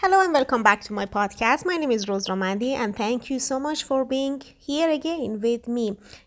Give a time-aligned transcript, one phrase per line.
[0.00, 1.66] Hello and welcome back to my podcast.
[1.66, 5.66] My name is Rose Ramandi and thank you so much for being here again with
[5.66, 5.86] me.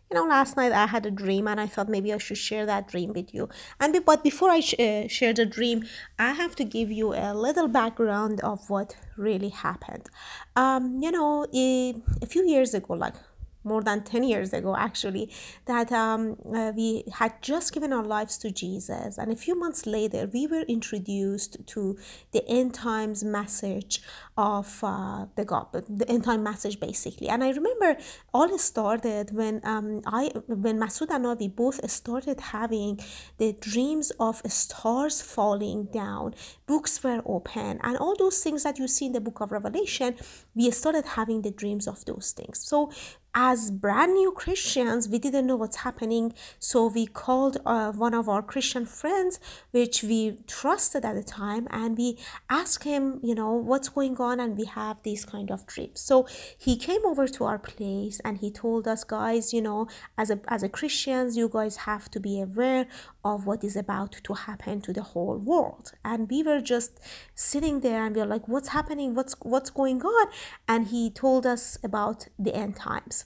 [0.09, 2.65] You know, last night I had a dream and I thought maybe I should share
[2.65, 3.47] that dream with you.
[3.79, 5.85] And but before I sh- uh, share the dream,
[6.19, 10.09] I have to give you a little background of what really happened.
[10.57, 13.15] Um, you know, a, a few years ago, like
[13.63, 15.29] more than 10 years ago actually
[15.65, 19.17] that um, uh, we had just given our lives to jesus.
[19.17, 21.97] And a few months later we were introduced to
[22.31, 24.01] the end times message
[24.37, 27.29] of uh, the god the end time message basically.
[27.29, 27.97] And i remember
[28.33, 32.99] all started when um, i when masood and I, we both started having
[33.37, 36.33] the dreams of stars falling down
[36.67, 40.15] books were open and all those things that you see in the book of revelation
[40.55, 42.59] we started having the dreams of those things.
[42.59, 42.91] So
[43.33, 46.33] as brand new Christians, we didn't know what's happening.
[46.59, 49.39] So we called uh, one of our Christian friends,
[49.71, 52.17] which we trusted at the time, and we
[52.49, 54.39] asked him, you know, what's going on.
[54.39, 56.01] And we have these kind of trips.
[56.01, 59.87] So he came over to our place and he told us, guys, you know,
[60.17, 62.87] as a, as a Christians, you guys have to be aware
[63.23, 65.93] of what is about to happen to the whole world.
[66.03, 66.99] And we were just
[67.33, 69.15] sitting there and we were like, what's happening?
[69.15, 70.27] What's, what's going on?
[70.67, 73.20] And he told us about the end times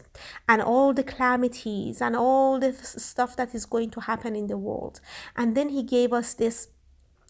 [0.48, 4.58] and all the calamities and all the stuff that is going to happen in the
[4.58, 5.00] world.
[5.36, 6.68] And then he gave us this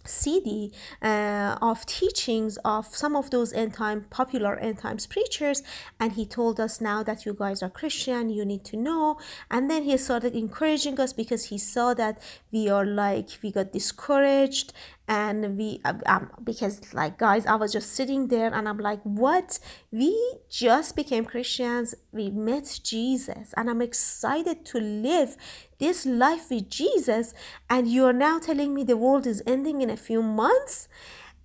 [0.08, 0.72] CD
[1.02, 5.64] uh, of teachings of some of those end time popular end times preachers,
[6.00, 9.18] and he told us now that you guys are Christian, you need to know.
[9.50, 12.22] And then he started encouraging us because he saw that
[12.52, 14.74] we are like we got discouraged
[15.08, 19.02] and we um, um, because like guys i was just sitting there and i'm like
[19.04, 19.60] what?
[19.92, 21.94] We just became christians.
[22.12, 25.38] We met jesus and i'm excited to live
[25.80, 27.34] this life with jesus.
[27.70, 30.88] And you're now telling me the world is ending in a few months.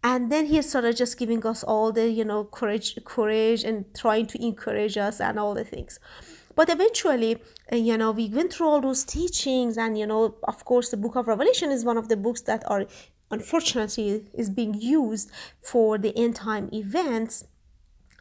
[0.02, 4.26] And then he started just giving us all the you know courage courage and trying
[4.28, 5.98] to encourage us and all the things.
[6.54, 10.64] But eventually uh, you know we went through all those teachings and you know of
[10.64, 12.86] course the book of revelation is one of the books that are
[13.30, 15.30] unfortunately is being used
[15.60, 17.44] for the end time events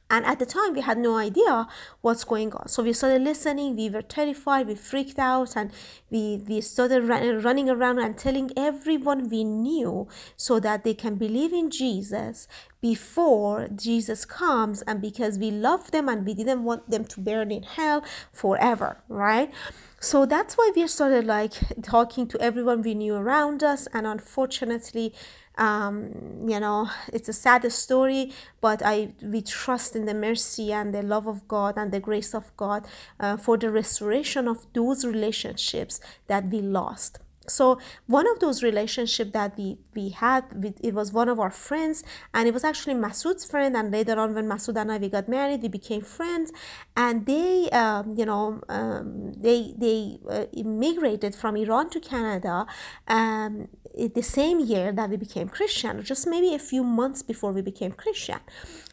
[0.09, 1.67] and at the time we had no idea
[2.01, 2.67] what's going on.
[2.67, 5.71] So we started listening we were terrified we freaked out and
[6.09, 11.15] we we started run, running around and telling everyone we knew so that they can
[11.15, 12.47] believe in jesus
[12.81, 17.51] before jesus comes and because we love them and we didn't want them to burn
[17.51, 19.51] in hell forever right?
[19.99, 23.87] So that's why we started like talking to everyone we knew around us.
[23.93, 25.13] And unfortunately
[25.59, 26.11] um,
[26.47, 28.31] you know it's a sad story
[28.61, 32.33] but i we trust in the mercy and the love of god and the grace
[32.33, 32.87] of god
[33.19, 39.31] uh, for the restoration of those relationships that we lost so one of those relationships
[39.31, 42.93] that we we had with it was one of our friends and it was actually
[42.93, 46.51] Masood's friend and later on when Masood and I we got married we became friends
[46.95, 52.65] and they um, you know um, they they uh, immigrated from Iran to Canada
[53.07, 57.61] um, the same year that we became Christian just maybe a few months before we
[57.61, 58.39] became Christian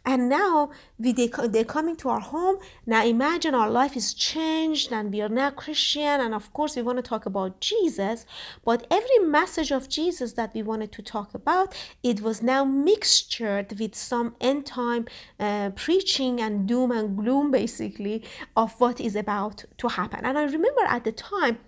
[0.07, 2.57] and now we they, they're coming to our home
[2.87, 6.83] now imagine our life is changed and we are now Christian and of course we
[6.83, 8.25] want to talk about Jesus
[8.65, 13.79] but every message of Jesus that we wanted to talk about, it was now mixtured
[13.79, 15.07] with some end time
[15.39, 18.25] uh, preaching and doom and gloom, basically,
[18.57, 20.25] of what is about to happen.
[20.25, 21.59] And I remember at the time,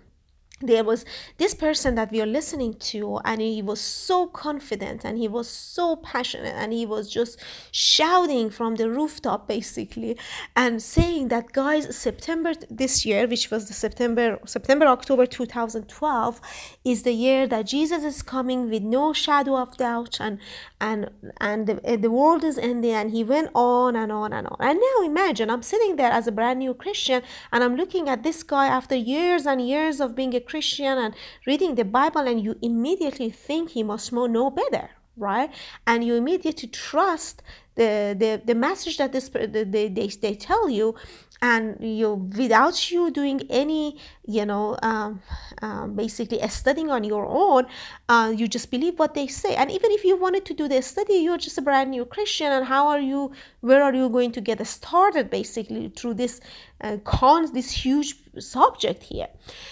[0.61, 1.05] there was
[1.37, 5.47] this person that we are listening to and he was so confident and he was
[5.47, 10.17] so passionate and he was just shouting from the rooftop basically
[10.57, 16.41] and saying that guys september this year which was the september september october 2012
[16.83, 20.39] is the year that jesus is coming with no shadow of doubt and
[20.81, 21.09] and
[21.39, 24.57] and the, eh, the world is ending and he went on and on and on.
[24.59, 27.21] And now imagine i'm sitting there as a brand new christian
[27.51, 31.13] and i'm looking at this guy after years and years of being a Christian and
[31.45, 35.49] reading the Bible, and you immediately think he must know better, right?
[35.85, 37.43] And you immediately trust
[37.75, 40.95] the, the, the message that this, they, they, they tell you
[41.41, 45.21] and you without you doing any you know um,
[45.61, 47.65] um, basically studying on your own
[48.09, 49.55] uh, you just believe what they say.
[49.55, 52.51] And even if you wanted to do the study you're just a brand new christian
[52.51, 53.31] and how are you
[53.61, 56.41] where are you going to get started basically through this
[56.81, 59.27] uh, cons this huge subject here?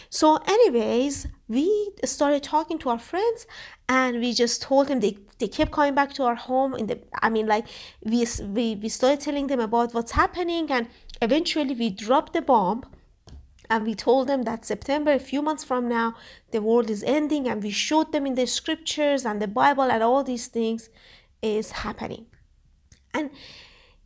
[0.10, 3.46] So anyways we started talking to our friends
[3.90, 7.00] and we just told them they, they kept coming back to our home in the
[7.22, 7.66] i mean like
[8.04, 10.88] we, we we started telling them about what's happening and
[11.22, 12.84] eventually we dropped the bomb
[13.70, 16.14] and we told them that september a few months from now
[16.52, 20.02] the world is ending and we showed them in the scriptures and the bible and
[20.02, 20.90] all these things
[21.42, 22.26] is happening.
[23.14, 23.30] And,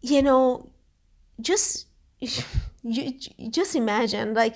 [0.02, 0.72] you know,
[1.40, 1.88] just,
[2.84, 3.14] you,
[3.50, 4.56] just imagine, like,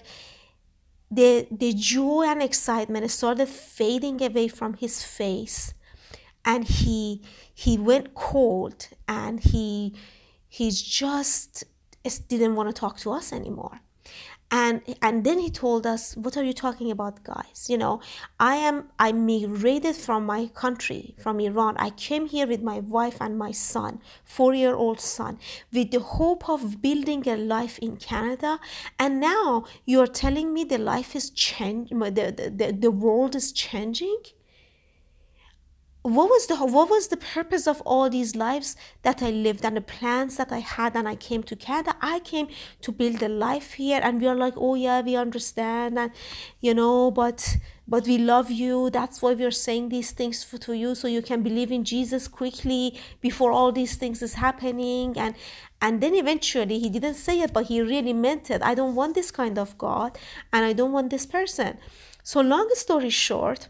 [1.12, 5.74] the, the joy and excitement started fading away from his face
[6.44, 7.22] and he
[7.56, 9.96] he went cold and he
[10.48, 11.64] he's just
[12.28, 13.80] didn't want to talk to us anymore.
[14.52, 17.68] And and then he told us what are you talking about guys?
[17.68, 18.02] You know
[18.40, 21.76] i am i migrated from my country from iran.
[21.78, 25.40] I came here with my wife and my son four year old son
[25.74, 28.60] with the hope of building a life in canada.
[29.00, 34.22] And now you're telling me the life is changing the, the, the world is changing
[36.06, 39.76] what was the what was the purpose of all these lives that I lived and
[39.76, 42.48] the plans that I had and I came to Canada I came
[42.82, 44.00] to build a life here?
[44.04, 46.12] And we are like oh yeah we understand and
[46.62, 47.58] you know but
[47.88, 48.92] but we love you.
[48.92, 52.28] That's why we're saying these things for, to you so you can believe in Jesus
[52.28, 55.18] quickly before all these things is happening.
[55.18, 55.34] And
[55.82, 58.62] and then eventually he didn't say it but he really meant it.
[58.62, 60.20] I don't want this kind of God
[60.54, 61.80] and I don't want this person.
[62.22, 63.70] So long story short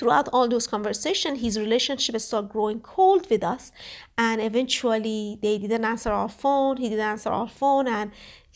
[0.00, 3.70] throughout all those conversations his relationship started growing cold with us.
[4.16, 8.10] And eventually they didn't answer our phone he didn't answer our phone and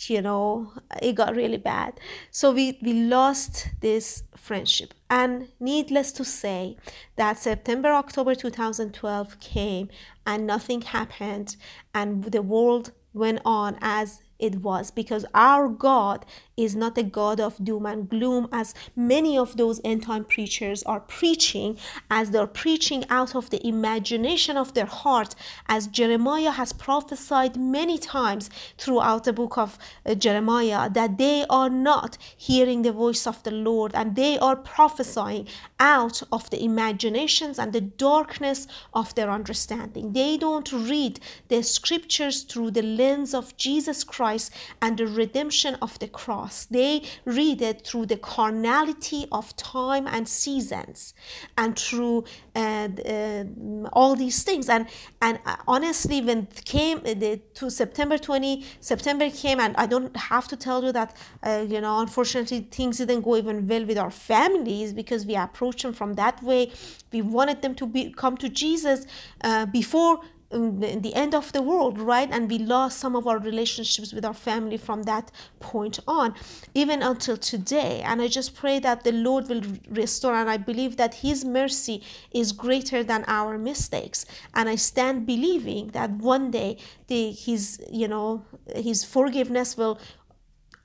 [0.09, 2.01] you know it got really bad.
[2.31, 4.95] So we we lost this friendship.
[5.11, 6.77] And needless to say
[7.17, 9.89] that september october 2012 came
[10.27, 11.57] and nothing happened
[11.95, 16.27] and the world went on as it was because our God
[16.57, 20.83] is not a God of doom and gloom as many of those end time preachers
[20.85, 21.77] are preaching
[22.11, 25.35] as they're preaching out of the imagination of their heart
[25.69, 31.71] as Jeremiah has prophesied many times throughout the book of uh, Jeremiah that they are
[31.71, 35.49] not hearing the voice of the Lord and they are prophesying
[35.81, 40.13] out of the imaginations and the darkness of their understanding.
[40.13, 45.73] They don't read the scriptures through the lens of Jesus Christ Christ and the redemption
[45.87, 46.57] of the cross.
[46.79, 51.13] They read it through the carnality of time and seasons
[51.61, 52.25] and through
[52.57, 53.45] uh, uh,
[53.93, 54.67] all these things.
[54.75, 54.87] And
[55.21, 56.41] and uh, honestly, when
[56.77, 60.93] came uh, the, to September 20, September came, and I don't have to tell you
[60.93, 61.11] that,
[61.43, 65.83] uh, you know, unfortunately, things didn't go even well with our families because we approached
[65.83, 66.73] them from that way.
[67.13, 69.07] We wanted them to be come to Jesus
[69.43, 70.15] uh, before
[70.55, 72.29] the end of the world, right?
[72.31, 75.31] And we lost some of our relationships with our family from that
[75.61, 76.35] point on,
[76.75, 78.01] even until today.
[78.05, 82.03] And I just pray that the Lord will restore, and I believe that His mercy
[82.33, 84.25] is greater than our mistakes.
[84.55, 86.79] And I stand believing that one day
[87.09, 89.99] the His, you know, His forgiveness will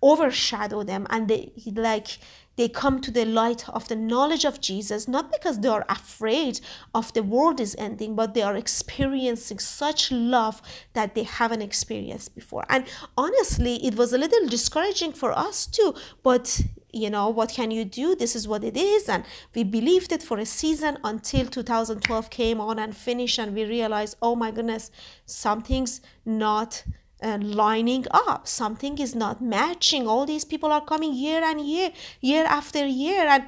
[0.01, 2.19] overshadow them, and they like
[2.59, 6.59] they come to the light of the knowledge of Jesus, not because they are afraid
[6.93, 10.61] of the world is ending, but they are experiencing such love
[10.91, 12.65] that they haven't experienced before.
[12.67, 12.83] And
[13.17, 16.59] honestly, it was a little discouraging for us too, but
[16.91, 19.23] you know what can you do this is what it is and
[19.53, 24.17] we believed it for a season until 2012 came on and finished and we realized
[24.23, 24.89] oh my goodness
[25.27, 26.83] something's not
[27.23, 28.47] uh, lining up.
[28.47, 30.07] Something is not matching.
[30.07, 33.43] All these people are coming year and year year after year and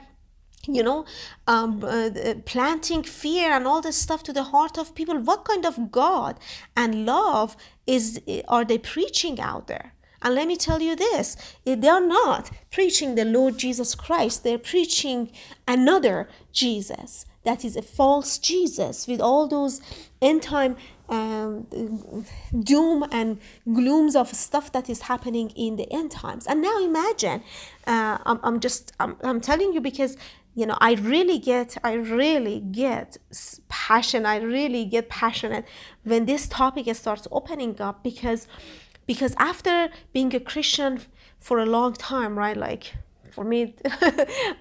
[0.68, 1.06] you know
[1.48, 2.10] um, uh,
[2.46, 5.18] planting fear and all this stuff to the heart of people.
[5.20, 6.40] What kind of god
[6.76, 7.56] and love
[7.88, 9.94] is are they preaching out there?
[10.24, 11.36] And let me tell you this
[11.66, 14.44] they are not preaching the lord jesus christ.
[14.44, 15.32] They're preaching
[15.68, 19.82] another jesus that is a false jesus with all those
[20.22, 20.76] end time
[21.12, 21.68] um,
[22.64, 23.40] doom and
[23.72, 26.48] glooms of stuff that is happening in the end times.
[26.48, 27.44] And now imagine,
[27.86, 30.18] uh, I'm, I'm just, I'm, I'm telling you because
[30.54, 33.18] you know i really get i really get
[33.70, 35.64] passion i really get passionate
[36.04, 38.50] when this topic starts opening up because
[39.08, 41.00] because after being a christian
[41.40, 42.96] for a long time right like
[43.32, 43.76] for me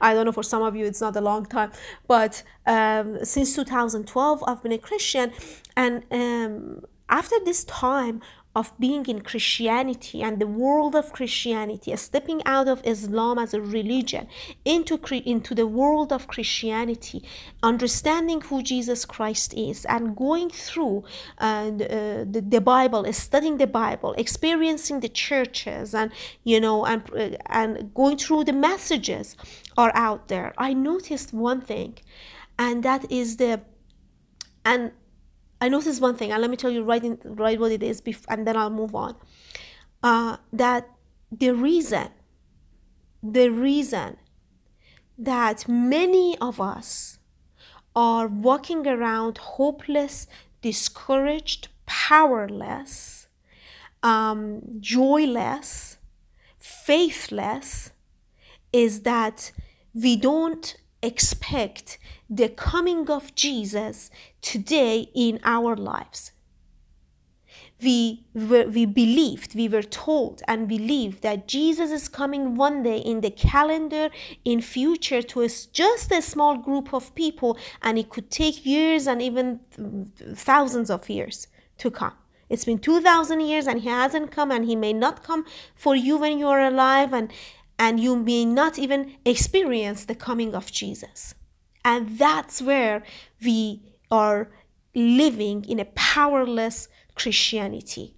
[0.01, 1.71] i don't know for some of you it's not a long time
[2.07, 5.33] but um, since 2012 i've been a christian
[5.77, 8.21] and um, after this time
[8.57, 13.61] of being in Christianity and the world of Christianity, stepping out of Islam as a
[13.61, 14.27] religion
[14.65, 17.23] into, into the world of Christianity,
[17.63, 21.05] understanding who Jesus Christ is, and going through
[21.39, 26.11] uh, the, the, the, Bible, studying the Bible, experiencing the churches, and
[26.43, 29.37] you know, and uh, and going through the messages
[29.77, 30.53] are out there.
[30.59, 31.99] I noticed one thing,
[32.59, 33.61] and that is the
[34.65, 34.93] and
[35.61, 38.03] I noticed one thing, and let me tell you right, in, right what it is,
[38.29, 39.17] and then I'll move on.
[40.03, 40.89] Uh, that
[41.31, 42.09] the reason,
[43.23, 44.17] the reason
[45.19, 47.19] that many of us
[47.95, 50.27] are walking around hopeless,
[50.63, 53.29] discouraged, powerless,
[54.03, 55.99] um, joyless,
[56.59, 57.93] faithless
[58.73, 59.53] is that
[59.93, 61.99] we don't expect
[62.31, 64.09] the coming of Jesus
[64.41, 66.31] today in our lives.
[67.83, 72.99] We, were, we believed, we were told and believed that Jesus is coming one day
[72.99, 74.11] in the calendar
[74.45, 79.09] in future to a, just a small group of people and it could take years
[79.09, 79.61] and even
[80.35, 82.13] thousands of years to come.
[82.51, 86.19] It's been 2000 years and he hasn't come and he may not come for you
[86.19, 87.33] when you are alive and
[87.79, 91.35] and you may not even experience the coming of Jesus.
[91.85, 93.03] And that's where
[93.43, 94.51] we are
[94.95, 98.15] living in a powerless Christianity.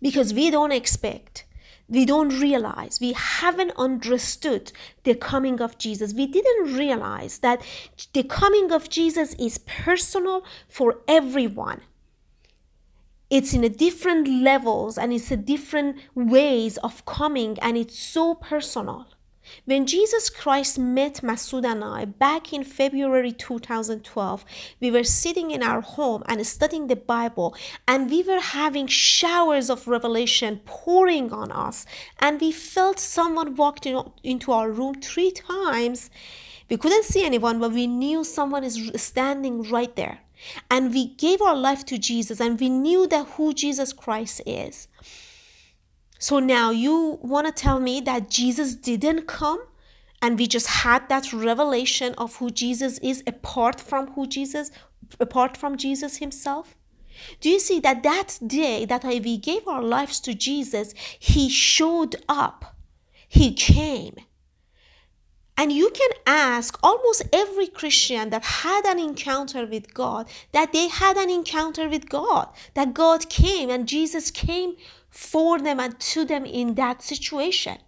[0.00, 1.46] Because we don't expect,
[1.88, 4.72] we don't realize, we haven't understood
[5.04, 6.12] the coming of Jesus.
[6.12, 7.62] We didn't realize that
[8.12, 11.82] the coming of Jesus is personal for everyone
[13.28, 18.34] it's in a different levels and it's a different ways of coming and it's so
[18.34, 19.06] personal
[19.64, 24.44] when jesus christ met masood and i back in february 2012
[24.80, 27.54] we were sitting in our home and studying the bible
[27.86, 31.86] and we were having showers of revelation pouring on us
[32.18, 36.10] and we felt someone walked in, into our room three times
[36.68, 40.20] we couldn't see anyone but we knew someone is standing right there
[40.70, 44.88] and we gave our life to Jesus and we knew that who Jesus Christ is.
[46.18, 49.62] So now you want to tell me that Jesus didn't come
[50.22, 54.70] and we just had that revelation of who Jesus is apart from who Jesus
[55.20, 56.76] apart from Jesus himself?
[57.40, 62.16] Do you see that that day that we gave our lives to Jesus, he showed
[62.28, 62.76] up.
[63.28, 64.16] He came.
[65.58, 70.88] And you can ask almost every Christian that had an encounter with God that they
[70.88, 74.76] had an encounter with God, that God came and Jesus came
[75.10, 77.78] for them and to them in that situation.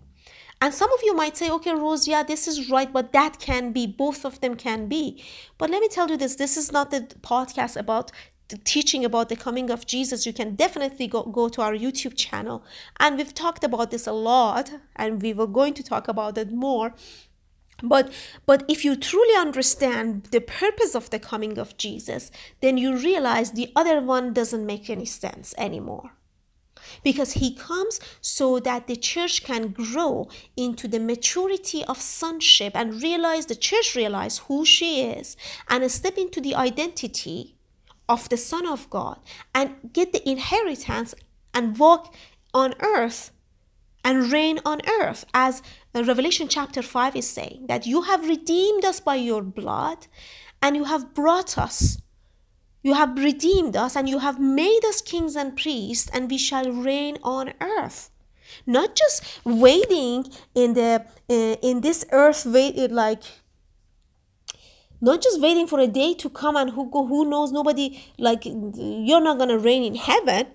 [0.61, 3.73] And some of you might say, okay, Rose, yeah, this is right, but that can
[3.73, 5.23] be, both of them can be.
[5.57, 8.11] But let me tell you this this is not the podcast about
[8.65, 10.27] teaching about the coming of Jesus.
[10.27, 12.65] You can definitely go, go to our YouTube channel.
[12.99, 16.53] And we've talked about this a lot, and we were going to talk about it
[16.53, 16.95] more
[17.83, 18.13] but
[18.45, 23.53] but if you truly understand the purpose of the coming of jesus then you realize
[23.53, 26.11] the other one doesn't make any sense anymore
[27.03, 33.03] because he comes so that the church can grow into the maturity of sonship and
[33.03, 35.37] realize the church realize who she is
[35.69, 37.55] and step into the identity
[38.09, 39.19] of the son of god
[39.55, 41.15] and get the inheritance
[41.55, 42.15] and walk
[42.55, 43.31] on earth
[44.05, 45.25] and reign on earth.
[45.35, 45.63] As
[45.95, 50.07] uh, Revelation chapter 5 is saying that you have redeemed us by your blood
[50.63, 52.01] and you have brought us
[52.83, 56.71] you have redeemed us and you have made us kings and priests and we shall
[56.71, 58.11] reign on earth
[58.67, 63.23] not just waiting in the uh, in this earth wait like
[65.01, 68.45] not just waiting for a day to come and who go, who knows nobody like
[68.45, 70.47] you're not to reign in heaven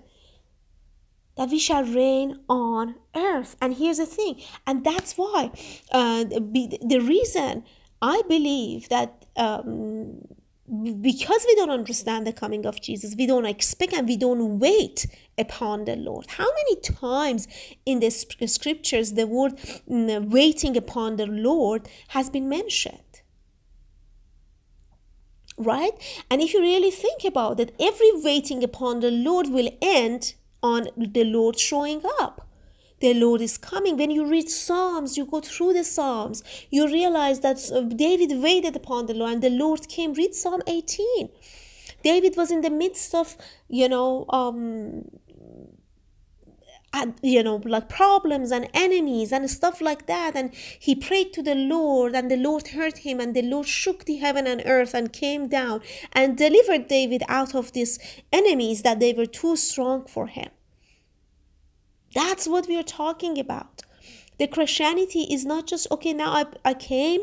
[1.36, 3.56] that we shall reign on earth.
[3.60, 5.50] And here's the thing, and that's why
[5.90, 7.64] uh, the reason
[8.00, 9.24] I believe that.
[9.36, 10.20] Um,
[10.66, 15.06] because we don't understand the coming of Jesus, we don't expect and we don't wait
[15.36, 16.26] upon the Lord.
[16.26, 17.46] How many times
[17.84, 22.98] in the scriptures the word mm, waiting upon the Lord has been mentioned?
[25.58, 25.92] Right?
[26.30, 30.88] And if you really think about it, every waiting upon the Lord will end on
[30.96, 32.43] the Lord showing up.
[33.00, 33.96] The Lord is coming.
[33.96, 38.76] When you read Psalms, you go through the Psalms, you realize that uh, David waited
[38.76, 40.14] upon the Lord and the Lord came.
[40.14, 41.28] Read Psalm 18.
[42.02, 43.36] David was in the midst of,
[43.68, 45.04] you know, um,
[47.22, 51.54] you know like problems and enemies and stuff like that and he prayed to the
[51.54, 55.12] lord and the lord heard him and the lord shook the heaven and earth and
[55.12, 55.80] came down
[56.12, 57.98] and delivered david out of these
[58.32, 60.50] enemies that they were too strong for him
[62.14, 63.82] that's what we are talking about
[64.38, 67.22] the christianity is not just okay now i, I came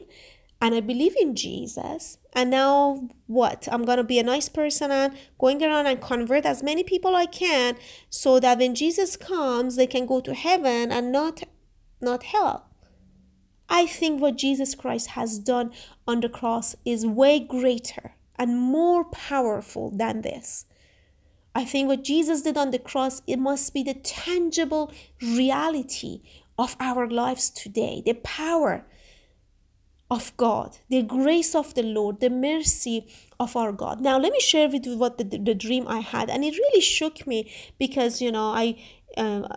[0.62, 2.20] and I believe in Jesus.
[2.34, 3.68] And now what?
[3.72, 7.16] I'm going to be a nice person and going around and convert as many people
[7.16, 7.76] I can
[8.10, 11.44] so that when Jesus comes, they can go to heaven and not
[12.00, 12.68] not hell.
[13.70, 15.72] I think what Jesus Christ has done
[16.08, 20.66] on the cross is way greater and more powerful than this.
[21.54, 24.92] I think what Jesus did on the cross, it must be the tangible
[25.22, 26.22] reality
[26.58, 28.86] of our lives today, the power
[30.10, 33.08] of God, the grace of the Lord, the mercy
[33.40, 34.02] of our God.
[34.02, 36.82] Now, let me share with you what the, the dream I had, and it really
[36.82, 38.78] shook me because you know I
[39.18, 39.48] uh,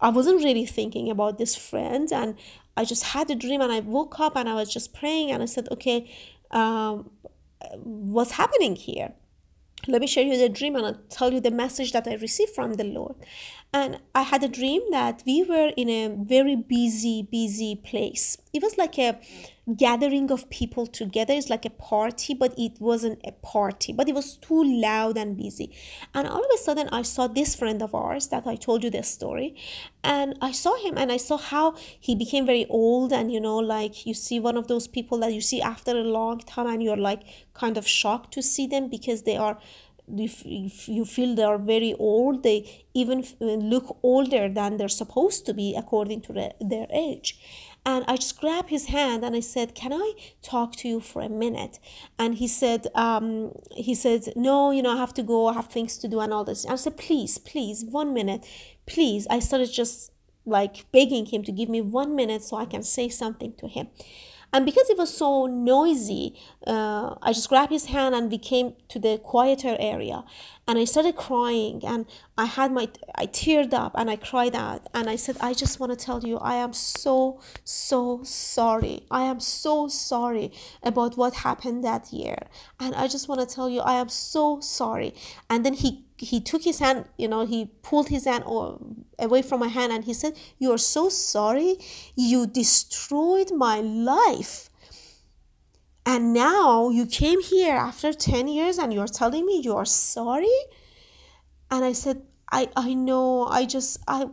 [0.00, 2.36] I wasn't really thinking about this friend, and
[2.76, 5.42] I just had a dream, and I woke up and I was just praying, and
[5.42, 6.10] I said, okay,
[6.52, 7.10] um,
[7.76, 9.12] what's happening here?
[9.88, 12.54] Let me share you the dream and I'll tell you the message that I received
[12.54, 13.16] from the Lord.
[13.72, 18.36] And I had a dream that we were in a very busy, busy place.
[18.52, 19.20] It was like a
[19.76, 21.34] gathering of people together.
[21.34, 25.36] It's like a party, but it wasn't a party, but it was too loud and
[25.36, 25.72] busy.
[26.12, 28.90] And all of a sudden, I saw this friend of ours that I told you
[28.90, 29.54] the story.
[30.02, 33.12] And I saw him and I saw how he became very old.
[33.12, 36.02] And, you know, like you see one of those people that you see after a
[36.02, 37.22] long time and you're like
[37.54, 39.58] kind of shocked to see them because they are
[40.18, 45.46] if, if you feel they are very old they even look older than they're supposed
[45.46, 47.38] to be according to the, their age
[47.84, 50.12] and I just grabbed his hand and I said, "Can I
[50.42, 51.78] talk to you for a minute?"
[52.18, 55.46] And he said, um, "He said, no, you know, I have to go.
[55.46, 58.46] I have things to do and all this." And I said, "Please, please, one minute,
[58.86, 60.12] please." I started just
[60.44, 63.88] like begging him to give me one minute so I can say something to him.
[64.52, 66.34] And because it was so noisy,
[66.66, 70.24] uh, I just grabbed his hand and we came to the quieter area.
[70.66, 74.86] And I started crying and I had my, I teared up and I cried out.
[74.92, 79.06] And I said, I just want to tell you, I am so, so sorry.
[79.10, 80.52] I am so sorry
[80.82, 82.38] about what happened that year.
[82.78, 85.14] And I just want to tell you, I am so sorry.
[85.48, 88.44] And then he he took his hand, you know, he pulled his hand
[89.20, 91.76] away from my hand and he said, You are so sorry.
[92.16, 94.70] You destroyed my life.
[96.06, 100.48] And now you came here after 10 years and you're telling me you are sorry?
[101.70, 104.26] And I said, I, I know, I just, I,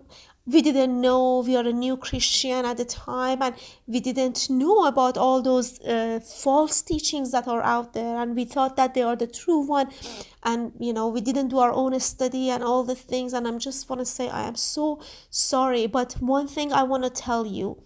[0.47, 3.53] we didn't know we are a new christian at the time and
[3.85, 8.45] we didn't know about all those uh, false teachings that are out there and we
[8.45, 9.89] thought that they are the true one
[10.43, 13.59] and you know we didn't do our own study and all the things and i'm
[13.59, 14.99] just want to say i am so
[15.29, 17.81] sorry but one thing i want to tell you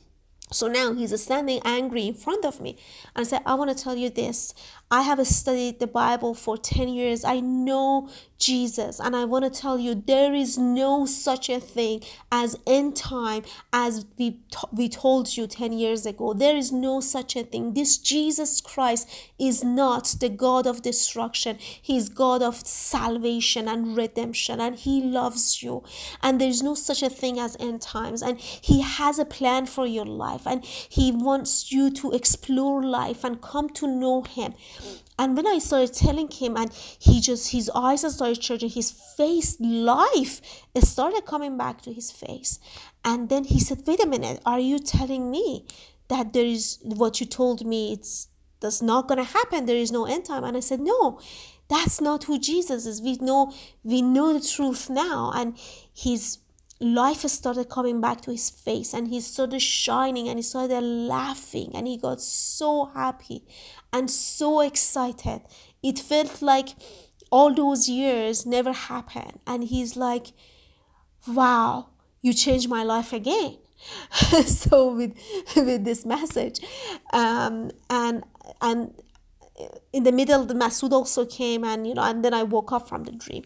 [0.52, 2.78] so now he's standing angry in front of me
[3.16, 4.54] and said, I want to tell you this.
[4.92, 7.24] I have studied the Bible for 10 years.
[7.24, 8.10] I know
[8.42, 9.00] Jesus.
[9.00, 12.02] And I want to tell you, there is no such a thing
[12.32, 14.40] as end time as we,
[14.74, 16.34] we told you 10 years ago.
[16.34, 17.74] There is no such a thing.
[17.74, 19.08] This Jesus Christ
[19.40, 21.58] is not the God of destruction.
[21.60, 24.60] He's God of salvation and redemption.
[24.60, 25.84] And He loves you.
[26.22, 28.24] And there's no such a thing as end times.
[28.24, 30.48] And He has a plan for your life.
[30.48, 34.56] And He wants you to explore life and come to know Him.
[35.18, 39.60] And when I started telling him, and he just, his eyes started changing, his face,
[39.60, 40.42] life
[40.80, 42.60] started coming back to his face.
[43.04, 45.66] And then he said, Wait a minute, are you telling me
[46.08, 47.94] that there is what you told me?
[47.94, 48.28] It's
[48.60, 49.66] that's not gonna happen.
[49.66, 50.44] There is no end time.
[50.44, 51.20] And I said, No,
[51.68, 53.02] that's not who Jesus is.
[53.02, 53.52] We know
[53.84, 55.32] we know the truth now.
[55.36, 55.58] And
[55.94, 56.38] his
[56.82, 61.72] life started coming back to his face and he started shining and he started laughing
[61.76, 63.44] and he got so happy
[63.94, 65.42] and so excited.
[65.84, 66.70] It felt like
[67.32, 69.40] all those years never happened.
[69.46, 70.28] And he's like,
[71.28, 71.90] wow,
[72.22, 73.58] you changed my life again.
[74.46, 75.18] so with
[75.56, 76.60] with this message,
[77.14, 78.24] um, and
[78.62, 78.94] and
[79.92, 82.88] in the middle, the Masood also came, and you know, and then I woke up
[82.88, 83.44] from the dream.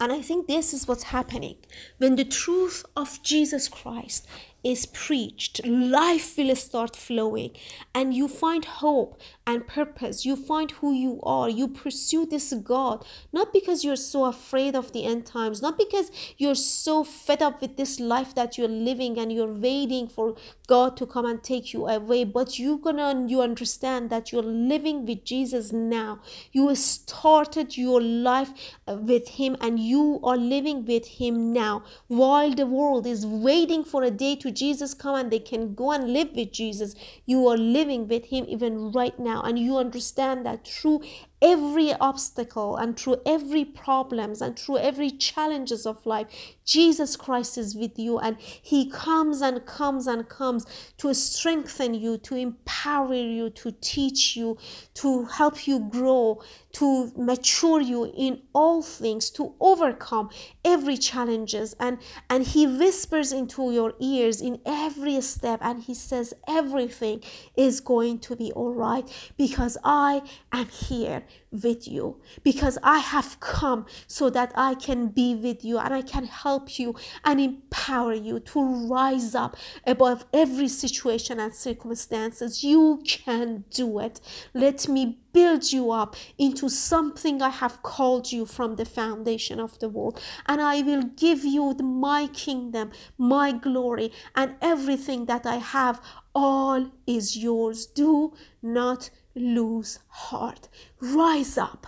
[0.00, 1.56] And I think this is what's happening.
[1.98, 4.26] When the truth of Jesus Christ
[4.64, 7.50] is preached, life will start flowing,
[7.94, 10.24] and you find hope and purpose.
[10.24, 11.48] You find who you are.
[11.48, 16.10] You pursue this God, not because you're so afraid of the end times, not because
[16.38, 20.34] you're so fed up with this life that you're living and you're waiting for
[20.66, 25.04] God to come and take you away, but you're gonna you understand that you're living
[25.04, 26.20] with Jesus now.
[26.52, 28.52] You started your life
[28.86, 34.02] with Him, and you are living with Him now, while the world is waiting for
[34.02, 36.94] a day to Jesus come and they can go and live with Jesus.
[37.26, 41.02] You are living with Him even right now, and you understand that through
[41.44, 46.26] every obstacle and through every problems and through every challenges of life
[46.64, 50.64] jesus christ is with you and he comes and comes and comes
[50.96, 54.56] to strengthen you to empower you to teach you
[54.94, 56.40] to help you grow
[56.74, 60.28] to mature you in all things to overcome
[60.64, 61.74] every challenges.
[61.78, 67.22] And and he whispers into your ears in every step and he says everything
[67.56, 73.38] is going to be all right because i am here with you because I have
[73.40, 76.94] come so that I can be with you and I can help you
[77.24, 82.64] and empower you to rise up above every situation and circumstances.
[82.64, 84.20] You can do it.
[84.52, 89.78] Let me build you up into something I have called you from the foundation of
[89.80, 90.20] the world.
[90.46, 96.00] And I will give you my kingdom, my glory, and everything that I have.
[96.34, 97.86] All is yours.
[97.86, 100.68] Do not lose heart.
[101.00, 101.86] Rise up.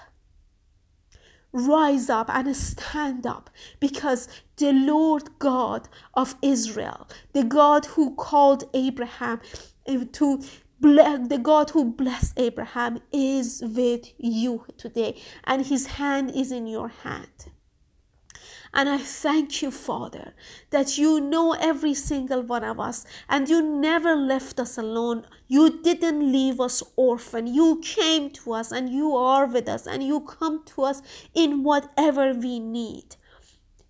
[1.52, 3.48] Rise up and stand up
[3.80, 9.40] because the Lord God of Israel, the God who called Abraham
[9.86, 10.42] eh, to
[10.80, 16.88] the God who blessed Abraham is with you today, and his hand is in your
[16.88, 17.46] hand.
[18.76, 20.34] And I thank you, Father,
[20.68, 25.26] that you know every single one of us and you never left us alone.
[25.48, 27.46] You didn't leave us orphan.
[27.46, 31.00] You came to us and you are with us and you come to us
[31.32, 33.16] in whatever we need.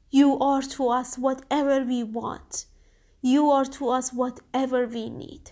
[0.08, 2.66] You are to us whatever we want.
[3.20, 5.50] You are to us whatever we need.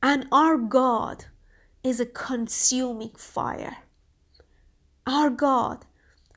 [0.00, 1.24] And our God
[1.82, 3.78] is a consuming fire.
[5.08, 5.86] Our God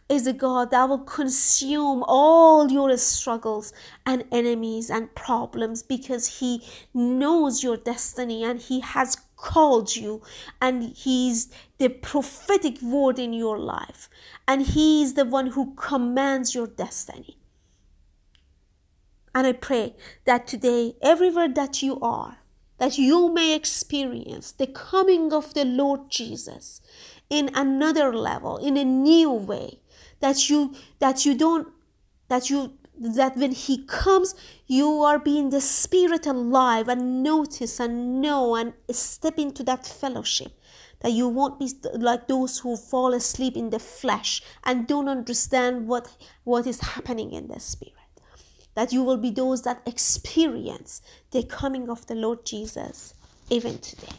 [0.08, 3.74] is a God that will consume all your struggles
[4.06, 6.64] and enemies and problems because He
[6.94, 10.22] knows your destiny and He has called you
[10.62, 14.08] and He's the prophetic word in your life
[14.48, 17.38] and He is the one who commands your destiny.
[19.34, 22.38] And I pray that today, everywhere that you are,
[22.78, 26.80] that you may experience the coming of the Lord Jesus
[27.30, 29.80] in another level, in a new way
[30.26, 31.68] that you that you don't
[32.30, 34.34] that you that when he comes
[34.66, 40.52] you are being the spirit alive and notice and know and step into that fellowship.
[41.02, 45.88] That you won't be like those who fall asleep in the flesh and don't understand
[45.88, 46.06] what
[46.44, 48.14] what is happening in the spirit.
[48.74, 53.14] That you will be those that experience the coming of the lord jesus
[53.50, 54.18] even today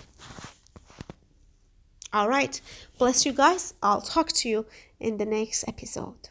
[2.17, 2.63] all right
[2.97, 4.65] bless you guys i'll talk to you
[4.99, 6.31] in the next episode.